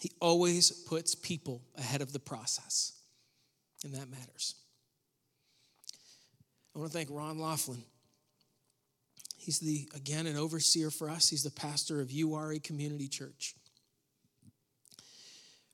[0.00, 2.92] He always puts people ahead of the process
[3.82, 4.54] and that matters.
[6.72, 7.82] I want to thank Ron Laughlin.
[9.36, 11.28] He's the, again, an overseer for us.
[11.28, 13.56] He's the pastor of URE Community Church.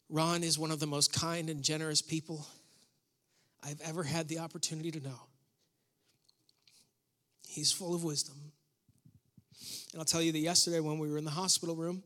[0.09, 2.47] Ron is one of the most kind and generous people
[3.63, 5.21] I've ever had the opportunity to know.
[7.57, 8.37] He's full of wisdom.
[9.93, 12.03] And I'll tell you that yesterday when we were in the hospital room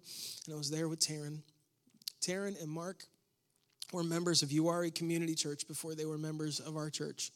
[0.47, 1.41] and I was there with Taryn,
[2.23, 3.03] Taryn and Mark
[3.93, 7.33] were members of URE Community Church before they were members of our church.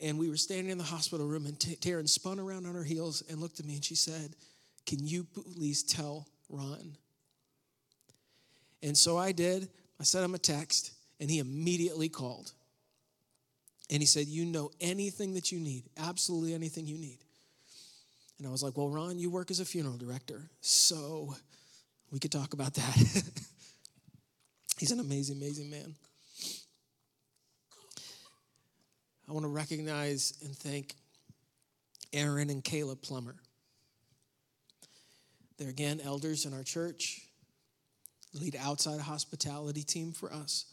[0.00, 3.22] And we were standing in the hospital room, and Taryn spun around on her heels
[3.28, 4.34] and looked at me and she said,
[4.86, 6.96] Can you please tell Ron?
[8.82, 9.68] And so I did.
[10.00, 12.52] I sent him a text, and he immediately called.
[13.90, 17.18] And he said, You know anything that you need, absolutely anything you need.
[18.38, 21.34] And I was like, Well, Ron, you work as a funeral director, so
[22.10, 22.96] we could talk about that.
[24.78, 25.94] He's an amazing, amazing man.
[29.28, 30.94] I want to recognize and thank
[32.12, 33.36] Aaron and Kayla Plummer.
[35.58, 37.22] They're again elders in our church,
[38.32, 40.66] lead outside hospitality team for us.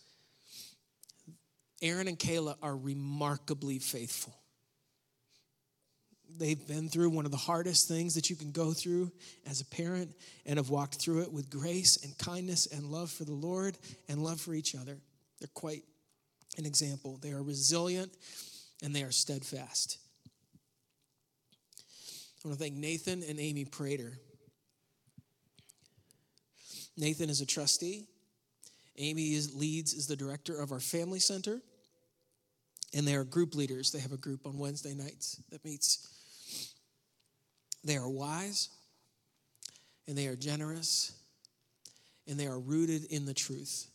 [1.81, 4.35] Aaron and Kayla are remarkably faithful.
[6.37, 9.11] They've been through one of the hardest things that you can go through
[9.45, 10.15] as a parent
[10.45, 14.23] and have walked through it with grace and kindness and love for the Lord and
[14.23, 14.97] love for each other.
[15.39, 15.83] They're quite
[16.57, 17.17] an example.
[17.21, 18.15] They are resilient
[18.81, 19.97] and they are steadfast.
[22.43, 24.13] I want to thank Nathan and Amy Prater.
[26.97, 28.07] Nathan is a trustee.
[28.97, 31.61] Amy is, leads is the director of our family center.
[32.93, 33.91] And they are group leaders.
[33.91, 36.07] They have a group on Wednesday nights that meets
[37.83, 38.69] they are wise
[40.07, 41.13] and they are generous
[42.27, 43.87] and they are rooted in the truth.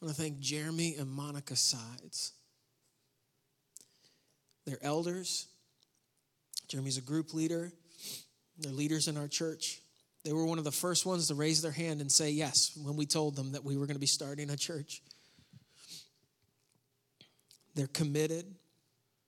[0.00, 2.32] I want to thank Jeremy and Monica Sides.
[4.66, 5.46] They're elders.
[6.68, 7.72] Jeremy's a group leader.
[8.58, 9.80] They're leaders in our church.
[10.24, 12.96] They were one of the first ones to raise their hand and say yes when
[12.96, 15.02] we told them that we were going to be starting a church.
[17.74, 18.46] They're committed,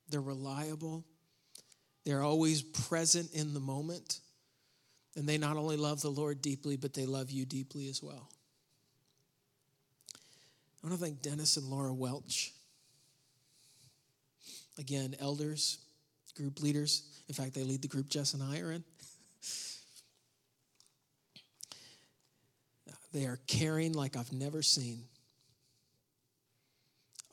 [0.08, 1.04] they're reliable,
[2.04, 4.20] they're always present in the moment.
[5.16, 8.28] And they not only love the Lord deeply, but they love you deeply as well.
[10.82, 12.52] I want to thank Dennis and Laura Welch.
[14.76, 15.78] Again, elders,
[16.36, 17.04] group leaders.
[17.28, 18.84] In fact, they lead the group Jess and I are in.
[23.12, 25.04] They are caring like I've never seen.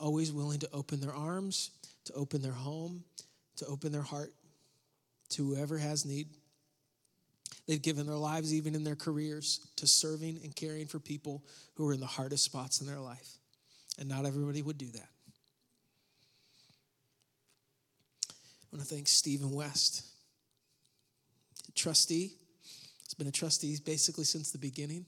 [0.01, 1.71] Always willing to open their arms,
[2.05, 3.03] to open their home,
[3.57, 4.33] to open their heart
[5.31, 6.27] to whoever has need.
[7.67, 11.43] They've given their lives, even in their careers, to serving and caring for people
[11.75, 13.37] who are in the hardest spots in their life.
[13.99, 15.09] And not everybody would do that.
[18.29, 20.05] I want to thank Stephen West,
[21.75, 22.33] trustee.
[23.03, 25.05] He's been a trustee basically since the beginning.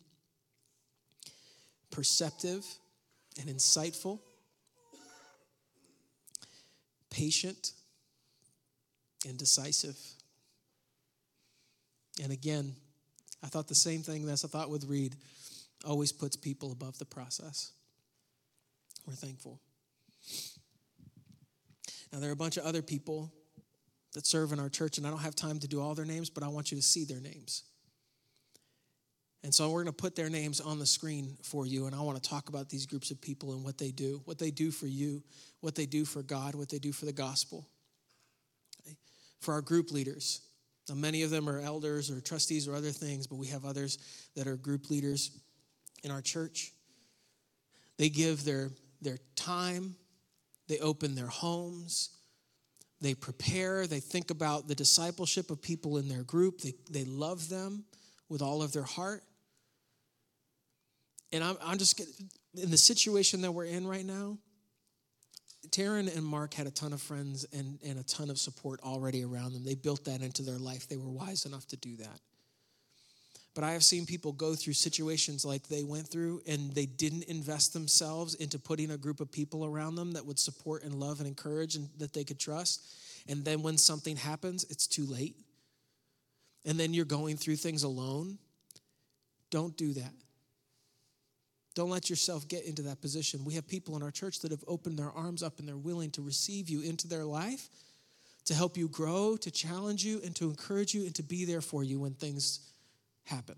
[1.91, 2.65] Perceptive
[3.39, 4.19] and insightful,
[7.13, 7.71] patient
[9.27, 9.97] and decisive.
[12.21, 12.75] And again,
[13.43, 15.15] I thought the same thing as I thought with Reed
[15.85, 17.71] always puts people above the process.
[19.05, 19.59] We're thankful.
[22.11, 23.31] Now, there are a bunch of other people
[24.13, 26.29] that serve in our church, and I don't have time to do all their names,
[26.29, 27.63] but I want you to see their names.
[29.43, 32.01] And so we're going to put their names on the screen for you, and I
[32.01, 34.71] want to talk about these groups of people and what they do, what they do
[34.71, 35.21] for you,
[35.59, 37.67] what they do for God, what they do for the gospel.
[39.41, 40.41] For our group leaders,
[40.89, 43.97] now, many of them are elders or trustees or other things, but we have others
[44.35, 45.31] that are group leaders
[46.03, 46.73] in our church.
[47.97, 49.95] They give their, their time,
[50.67, 52.09] they open their homes,
[52.99, 57.47] they prepare, they think about the discipleship of people in their group, they, they love
[57.49, 57.85] them
[58.27, 59.23] with all of their heart.
[61.33, 61.99] And I'm, I'm just
[62.55, 64.37] in the situation that we're in right now.
[65.69, 69.23] Taryn and Mark had a ton of friends and, and a ton of support already
[69.23, 69.63] around them.
[69.63, 70.87] They built that into their life.
[70.87, 72.19] They were wise enough to do that.
[73.55, 77.23] But I have seen people go through situations like they went through and they didn't
[77.23, 81.19] invest themselves into putting a group of people around them that would support and love
[81.19, 82.83] and encourage and that they could trust.
[83.27, 85.35] And then when something happens, it's too late.
[86.65, 88.37] And then you're going through things alone.
[89.49, 90.13] Don't do that.
[91.75, 93.43] Don't let yourself get into that position.
[93.45, 96.11] We have people in our church that have opened their arms up and they're willing
[96.11, 97.69] to receive you into their life,
[98.45, 101.61] to help you grow, to challenge you, and to encourage you, and to be there
[101.61, 102.59] for you when things
[103.23, 103.55] happen.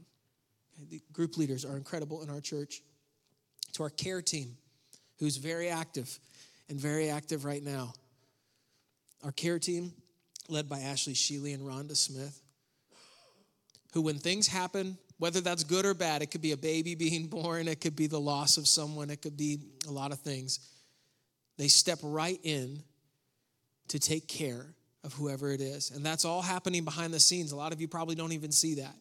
[0.89, 2.81] The group leaders are incredible in our church.
[3.73, 4.55] To our care team,
[5.19, 6.19] who's very active
[6.69, 7.93] and very active right now.
[9.23, 9.93] Our care team,
[10.47, 12.41] led by Ashley Sheely and Rhonda Smith,
[13.93, 17.27] who, when things happen, whether that's good or bad, it could be a baby being
[17.27, 20.59] born, it could be the loss of someone, it could be a lot of things.
[21.57, 22.83] They step right in
[23.89, 24.65] to take care
[25.03, 25.91] of whoever it is.
[25.91, 27.51] And that's all happening behind the scenes.
[27.51, 28.95] A lot of you probably don't even see that.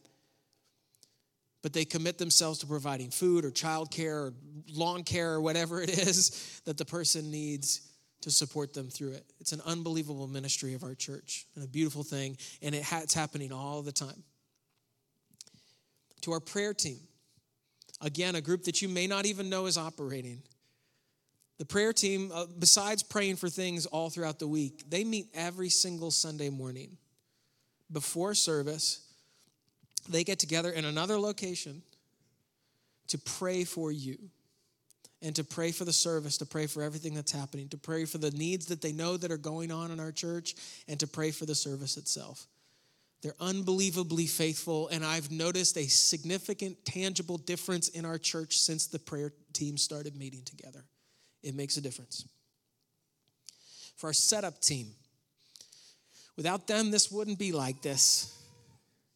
[1.63, 4.33] But they commit themselves to providing food or childcare or
[4.71, 7.81] lawn care or whatever it is that the person needs
[8.21, 9.25] to support them through it.
[9.39, 13.13] It's an unbelievable ministry of our church and a beautiful thing, and it ha- it's
[13.13, 14.23] happening all the time
[16.25, 16.99] to our prayer team.
[18.01, 20.41] Again, a group that you may not even know is operating.
[21.59, 25.69] The prayer team, uh, besides praying for things all throughout the week, they meet every
[25.69, 26.97] single Sunday morning.
[27.91, 29.07] Before service,
[30.09, 31.83] they get together in another location
[33.07, 34.17] to pray for you
[35.21, 38.17] and to pray for the service, to pray for everything that's happening, to pray for
[38.17, 40.55] the needs that they know that are going on in our church,
[40.87, 42.47] and to pray for the service itself.
[43.25, 48.99] They're unbelievably faithful, and I've noticed a significant, tangible difference in our church since the
[48.99, 50.85] prayer team started meeting together.
[51.41, 52.27] It makes a difference.
[53.97, 54.91] For our setup team,
[56.37, 58.31] without them, this wouldn't be like this.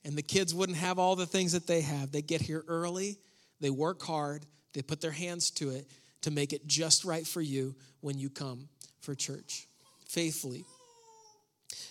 [0.04, 2.12] And the kids wouldn't have all the things that they have.
[2.12, 3.20] They get here early,
[3.62, 4.44] they work hard,
[4.74, 5.88] they put their hands to it
[6.22, 8.70] to make it just right for you when you come
[9.02, 9.68] for church
[10.08, 10.66] faithfully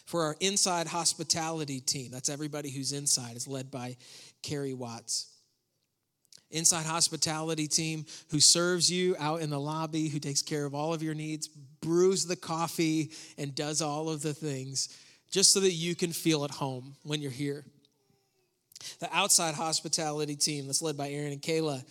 [0.06, 2.10] for our inside hospitality team.
[2.10, 3.96] That's everybody who's inside, is led by
[4.42, 5.32] Carrie Watts.
[6.50, 10.94] Inside hospitality team who serves you out in the lobby, who takes care of all
[10.94, 14.88] of your needs, brews the coffee, and does all of the things
[15.30, 17.64] just so that you can feel at home when you're here.
[19.00, 21.84] The outside hospitality team that's led by Aaron and Kayla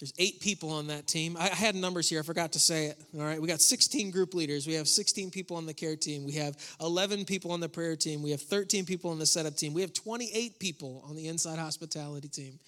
[0.00, 1.36] there's eight people on that team.
[1.38, 2.20] I had numbers here.
[2.20, 2.98] I forgot to say it.
[3.14, 3.40] All right.
[3.40, 4.66] We got 16 group leaders.
[4.66, 6.24] We have 16 people on the care team.
[6.24, 8.22] We have 11 people on the prayer team.
[8.22, 9.74] We have 13 people on the setup team.
[9.74, 12.58] We have 28 people on the inside hospitality team.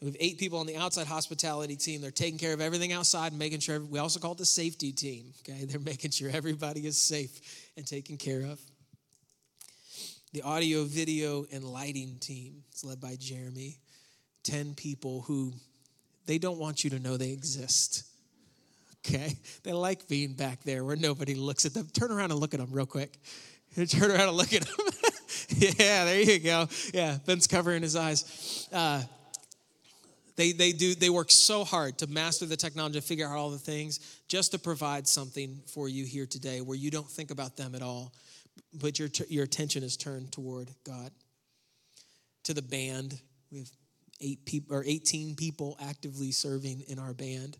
[0.00, 2.00] We have eight people on the outside hospitality team.
[2.00, 3.78] They're taking care of everything outside, and making sure.
[3.78, 5.32] We also call it the safety team.
[5.48, 5.64] Okay.
[5.68, 8.58] They're making sure everybody is safe and taken care of.
[10.32, 13.78] The audio, video, and lighting team is led by Jeremy.
[14.42, 15.52] 10 people who
[16.26, 18.04] they don't want you to know they exist.
[19.04, 19.36] Okay?
[19.64, 21.88] They like being back there where nobody looks at them.
[21.92, 23.18] Turn around and look at them real quick.
[23.88, 24.86] Turn around and look at them.
[25.78, 26.68] yeah, there you go.
[26.94, 28.68] Yeah, Ben's covering his eyes.
[28.72, 29.02] Uh,
[30.36, 33.50] they, they do they work so hard to master the technology to figure out all
[33.50, 37.56] the things just to provide something for you here today where you don't think about
[37.58, 38.14] them at all
[38.80, 41.12] but your, your attention is turned toward god
[42.44, 43.20] to the band.
[43.50, 43.70] We have
[44.22, 47.58] eight people or 18 people actively serving in our band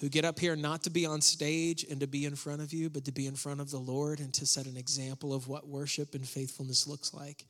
[0.00, 2.72] who get up here not to be on stage and to be in front of
[2.72, 5.46] you, but to be in front of the Lord and to set an example of
[5.48, 7.46] what worship and faithfulness looks like,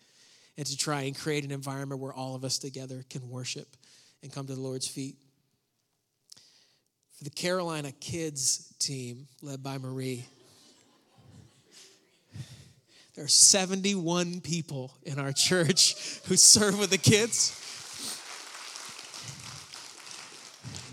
[0.57, 3.68] and to try and create an environment where all of us together can worship
[4.22, 5.16] and come to the Lord's feet.
[7.16, 10.26] For the Carolina kids team, led by Marie,
[13.14, 17.64] there are 71 people in our church who serve with the kids.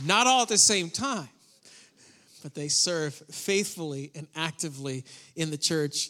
[0.05, 1.29] Not all at the same time,
[2.43, 5.03] but they serve faithfully and actively
[5.35, 6.09] in the church.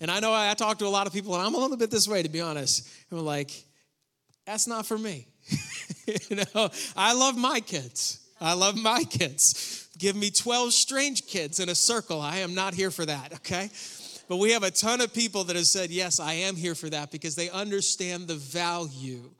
[0.00, 1.90] And I know I talk to a lot of people, and I'm a little bit
[1.90, 2.88] this way, to be honest.
[3.10, 3.50] I'm like,
[4.46, 5.26] that's not for me.
[6.30, 8.20] you know, I love my kids.
[8.40, 9.88] I love my kids.
[9.98, 12.20] Give me 12 strange kids in a circle.
[12.20, 13.70] I am not here for that, okay?
[14.28, 16.88] But we have a ton of people that have said, Yes, I am here for
[16.90, 19.30] that because they understand the value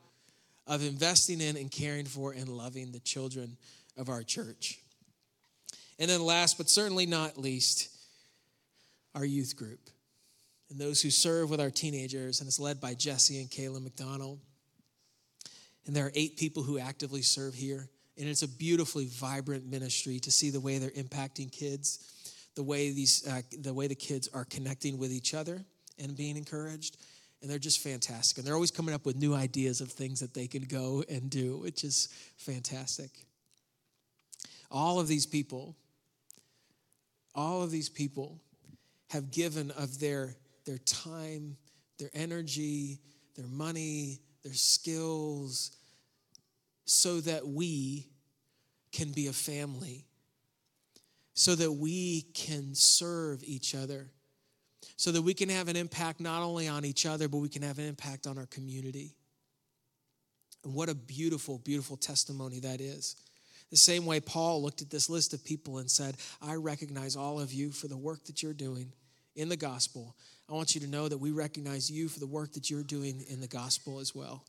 [0.67, 3.57] of investing in and caring for and loving the children
[3.97, 4.79] of our church.
[5.99, 7.89] And then, last but certainly not least,
[9.15, 9.91] our youth group
[10.71, 14.41] and those who serve with our teenagers, and it's led by Jesse and Kayla McDonald.
[15.87, 17.89] And there are eight people who actively serve here.
[18.17, 22.15] And it's a beautifully vibrant ministry to see the way they're impacting kids
[22.55, 25.65] the way these uh, the way the kids are connecting with each other
[25.99, 26.97] and being encouraged
[27.43, 30.35] and they're just fantastic and they're always coming up with new ideas of things that
[30.35, 33.11] they can go and do which is fantastic
[34.75, 35.75] all of these people
[37.35, 38.39] all of these people
[39.09, 41.57] have given of their their time
[41.99, 43.01] their energy
[43.37, 45.77] their money their skills
[46.85, 48.07] so that we
[48.93, 50.05] can be a family
[51.35, 54.09] so that we can serve each other,
[54.97, 57.63] so that we can have an impact not only on each other, but we can
[57.63, 59.17] have an impact on our community.
[60.63, 63.17] And what a beautiful, beautiful testimony that is.
[63.75, 67.41] The same way Paul looked at this list of people and said, I recognize all
[67.41, 68.93] of you for the work that you're doing
[69.35, 70.15] in the gospel.
[70.49, 73.25] I want you to know that we recognize you for the work that you're doing
[73.29, 74.45] in the gospel as well.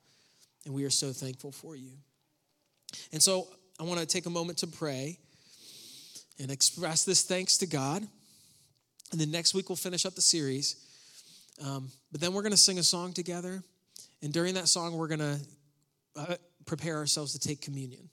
[0.66, 1.94] And we are so thankful for you.
[3.12, 3.48] And so
[3.80, 5.18] I want to take a moment to pray
[6.40, 8.08] and express this thanks to God.
[9.12, 10.76] And then next week we'll finish up the series.
[11.66, 13.64] Um, but then we're going to sing a song together.
[14.22, 15.40] And during that song, we're going to
[16.16, 16.36] uh,
[16.68, 18.08] prepare ourselves to take communion.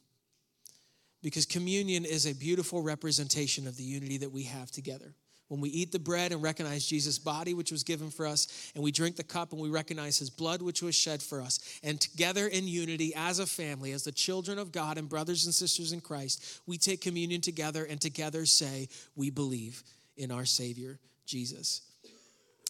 [1.22, 5.14] Because communion is a beautiful representation of the unity that we have together
[5.52, 8.82] when we eat the bread and recognize Jesus' body, which was given for us, and
[8.82, 12.00] we drink the cup and we recognize his blood, which was shed for us, and
[12.00, 15.92] together in unity as a family, as the children of God and brothers and sisters
[15.92, 19.82] in Christ, we take communion together and together say, We believe
[20.16, 21.82] in our Savior, Jesus.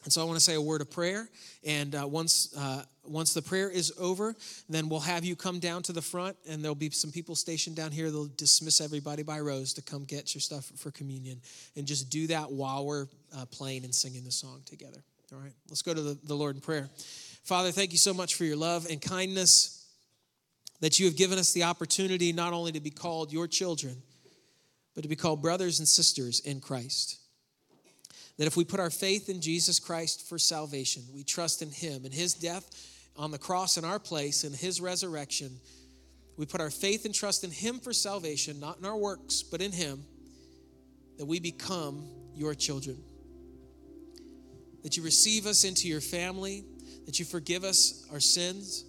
[0.05, 1.28] And so I want to say a word of prayer.
[1.64, 4.34] And uh, once, uh, once the prayer is over,
[4.68, 7.76] then we'll have you come down to the front, and there'll be some people stationed
[7.76, 8.11] down here.
[8.11, 11.40] They'll dismiss everybody by rows to come get your stuff for communion.
[11.76, 15.03] And just do that while we're uh, playing and singing the song together.
[15.32, 16.90] All right, let's go to the, the Lord in prayer.
[17.44, 19.86] Father, thank you so much for your love and kindness
[20.80, 24.03] that you have given us the opportunity not only to be called your children,
[24.94, 27.21] but to be called brothers and sisters in Christ.
[28.43, 32.05] That if we put our faith in Jesus Christ for salvation, we trust in Him
[32.05, 32.68] and His death
[33.16, 35.61] on the cross in our place and His resurrection,
[36.36, 39.62] we put our faith and trust in Him for salvation, not in our works, but
[39.62, 40.03] in Him,
[41.18, 43.01] that we become your children.
[44.82, 46.64] That you receive us into your family,
[47.07, 48.84] that you forgive us our sins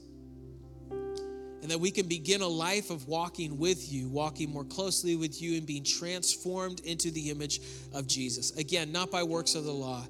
[1.63, 5.41] and that we can begin a life of walking with you, walking more closely with
[5.41, 7.61] you, and being transformed into the image
[7.93, 8.51] of Jesus.
[8.57, 10.05] Again, not by works of the law,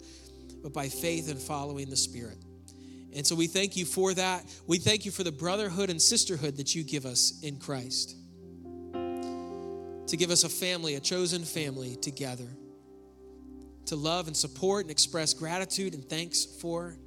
[0.64, 2.38] but by faith and following the Spirit.
[3.16, 4.44] And so we thank you for that.
[4.66, 8.16] We thank you for the brotherhood and sisterhood that you give us in Christ.
[8.94, 12.48] To give us a family, a chosen family together.
[13.86, 16.98] To love and support and express gratitude and thanks for.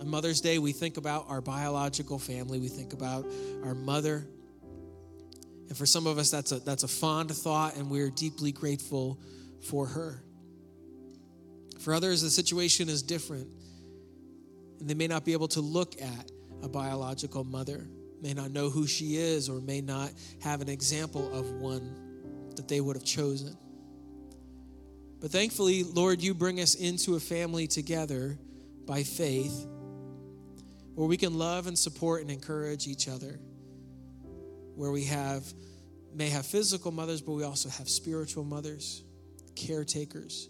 [0.00, 3.26] On Mother's Day, we think about our biological family, we think about
[3.64, 4.26] our mother.
[5.68, 9.18] And for some of us, that's a, that's a fond thought, and we're deeply grateful
[9.68, 10.22] for her.
[11.80, 13.48] For others, the situation is different,
[14.80, 16.30] and they may not be able to look at
[16.62, 17.88] a biological mother,
[18.20, 22.68] may not know who she is, or may not have an example of one that
[22.68, 23.56] they would have chosen.
[25.20, 28.38] But thankfully, Lord, you bring us into a family together
[28.86, 29.66] by faith
[30.96, 33.38] where we can love and support and encourage each other,
[34.74, 35.44] where we have
[36.14, 39.04] may have physical mothers, but we also have spiritual mothers,
[39.54, 40.48] caretakers.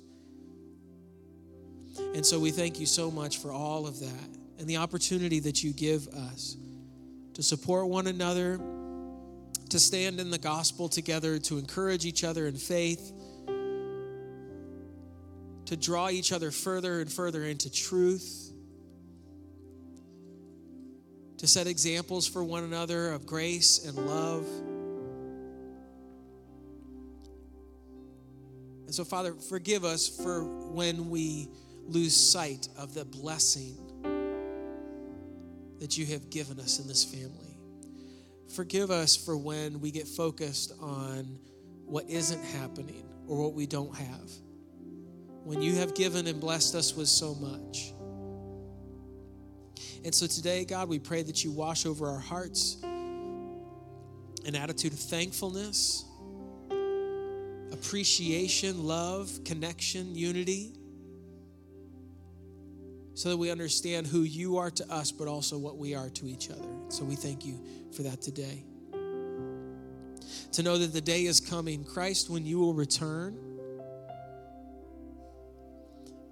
[2.15, 4.29] And so we thank you so much for all of that.
[4.59, 6.57] and the opportunity that you give us
[7.35, 8.59] to support one another,
[9.69, 13.13] to stand in the gospel together, to encourage each other in faith,
[15.67, 18.46] to draw each other further and further into truth,
[21.39, 24.47] to set examples for one another of grace and love.
[28.87, 31.49] And so, Father, forgive us for when we
[31.89, 33.77] lose sight of the blessing
[35.81, 37.59] that you have given us in this family.
[38.55, 41.39] Forgive us for when we get focused on
[41.85, 44.31] what isn't happening or what we don't have.
[45.45, 47.93] When you have given and blessed us with so much.
[50.07, 55.01] And so today, God, we pray that you wash over our hearts an attitude of
[55.01, 56.05] thankfulness,
[57.73, 60.75] appreciation, love, connection, unity
[63.15, 66.29] so that we understand who you are to us, but also what we are to
[66.29, 66.69] each other.
[66.89, 68.63] So we thank you for that today.
[70.53, 73.37] To know that the day is coming, Christ, when you will return,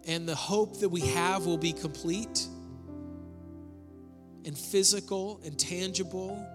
[0.06, 2.46] and the hope that we have will be complete
[4.44, 6.46] and physical and tangible.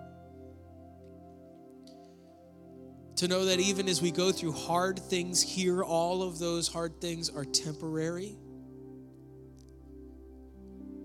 [3.18, 7.02] To know that even as we go through hard things here, all of those hard
[7.02, 8.38] things are temporary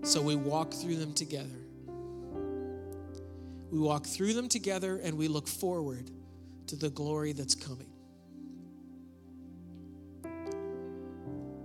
[0.05, 1.59] so we walk through them together.
[3.71, 6.11] We walk through them together and we look forward
[6.67, 7.89] to the glory that's coming.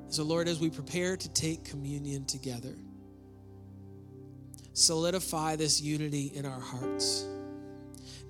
[0.08, 2.74] So, Lord, as we prepare to take communion together,
[4.80, 7.24] solidify this unity in our hearts.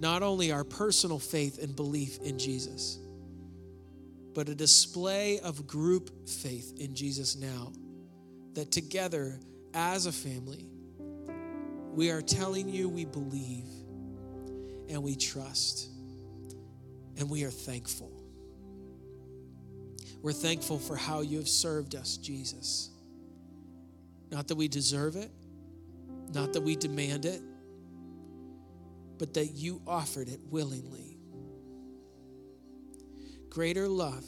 [0.00, 2.98] Not only our personal faith and belief in Jesus,
[4.34, 7.72] but a display of group faith in Jesus now,
[8.54, 9.38] that together
[9.74, 10.66] as a family,
[11.94, 13.66] we are telling you we believe
[14.88, 15.88] and we trust
[17.18, 18.10] and we are thankful.
[20.22, 22.90] We're thankful for how you have served us, Jesus.
[24.30, 25.30] Not that we deserve it,
[26.32, 27.40] not that we demand it,
[29.18, 31.18] but that you offered it willingly.
[33.48, 34.24] Greater love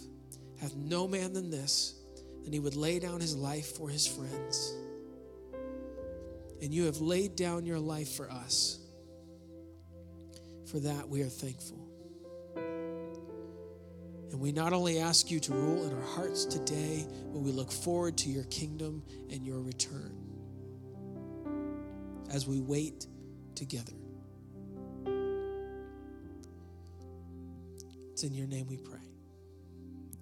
[0.61, 1.95] hath no man than this,
[2.43, 4.75] than he would lay down his life for his friends
[6.63, 8.79] and you have laid down your life for us.
[10.71, 11.89] For that, we are thankful.
[14.31, 17.73] And we not only ask you to rule in our hearts today, but we look
[17.73, 20.22] forward to your kingdom and your return
[22.33, 23.07] as we wait
[23.55, 23.93] together.
[28.13, 28.99] It's in your name we pray.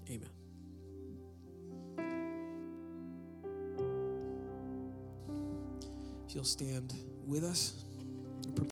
[0.09, 0.29] Amen.
[6.27, 6.95] If you'll stand
[7.27, 7.90] with us.